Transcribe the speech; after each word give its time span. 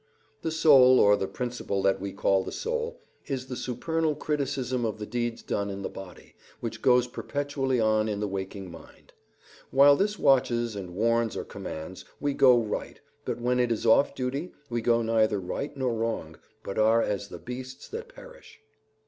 The 0.41 0.49
soul, 0.49 0.99
or 0.99 1.15
the 1.15 1.27
principle 1.27 1.83
that 1.83 2.01
we 2.01 2.11
call 2.11 2.43
the 2.43 2.51
soul, 2.51 2.99
is 3.27 3.45
the 3.45 3.55
supernal 3.55 4.15
criticism 4.15 4.83
of 4.83 4.97
the 4.97 5.05
deeds 5.05 5.43
done 5.43 5.69
in 5.69 5.83
the 5.83 5.89
body, 5.91 6.33
which 6.59 6.81
goes 6.81 7.05
perpetually 7.05 7.79
on 7.79 8.09
in 8.09 8.19
the 8.19 8.27
waking 8.27 8.71
mind. 8.71 9.13
While 9.69 9.95
this 9.95 10.17
watches, 10.17 10.75
and 10.75 10.95
warns 10.95 11.37
or 11.37 11.43
commands, 11.43 12.03
we 12.19 12.33
go 12.33 12.57
right; 12.59 12.99
but 13.25 13.39
when 13.39 13.59
it 13.59 13.71
is 13.71 13.85
off 13.85 14.15
duty 14.15 14.53
we 14.71 14.81
go 14.81 15.03
neither 15.03 15.39
right 15.39 15.77
nor 15.77 15.93
wrong, 15.93 16.39
but 16.63 16.79
are 16.79 17.03
as 17.03 17.27
the 17.27 17.37
beasts 17.37 17.87
that 17.89 18.09
perish. 18.09 18.59